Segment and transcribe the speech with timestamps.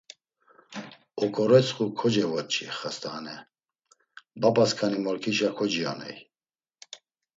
[1.23, 3.35] Oǩoretsxu kocevoç̌i xast̆aane,
[4.41, 6.15] babasǩani morǩişa kociyoney.